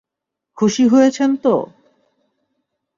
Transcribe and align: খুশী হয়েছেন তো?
খুশী 0.57 0.83
হয়েছেন 0.87 1.29
তো? 1.35 1.55